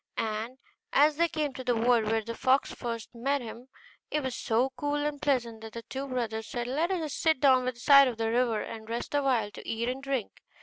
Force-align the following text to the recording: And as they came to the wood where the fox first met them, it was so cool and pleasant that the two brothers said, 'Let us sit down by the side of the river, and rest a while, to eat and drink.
And 0.17 0.57
as 0.93 1.17
they 1.17 1.27
came 1.27 1.53
to 1.53 1.63
the 1.63 1.75
wood 1.75 2.05
where 2.05 2.23
the 2.23 2.33
fox 2.33 2.73
first 2.73 3.13
met 3.13 3.39
them, 3.39 3.67
it 4.09 4.23
was 4.23 4.33
so 4.35 4.71
cool 4.75 4.95
and 4.95 5.21
pleasant 5.21 5.61
that 5.61 5.73
the 5.73 5.83
two 5.83 6.07
brothers 6.07 6.47
said, 6.47 6.65
'Let 6.65 6.89
us 6.89 7.13
sit 7.13 7.39
down 7.39 7.65
by 7.65 7.71
the 7.73 7.79
side 7.79 8.07
of 8.07 8.17
the 8.17 8.31
river, 8.31 8.63
and 8.63 8.89
rest 8.89 9.13
a 9.13 9.21
while, 9.21 9.51
to 9.51 9.67
eat 9.69 9.87
and 9.89 10.01
drink. 10.01 10.31